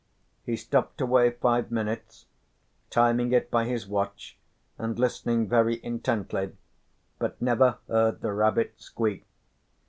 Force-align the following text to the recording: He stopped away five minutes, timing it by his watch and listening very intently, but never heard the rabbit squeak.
He 0.47 0.55
stopped 0.55 0.99
away 0.99 1.29
five 1.29 1.69
minutes, 1.69 2.25
timing 2.89 3.33
it 3.33 3.51
by 3.51 3.65
his 3.65 3.85
watch 3.87 4.35
and 4.79 4.97
listening 4.97 5.47
very 5.47 5.79
intently, 5.85 6.55
but 7.19 7.39
never 7.39 7.77
heard 7.87 8.21
the 8.21 8.33
rabbit 8.33 8.73
squeak. 8.77 9.27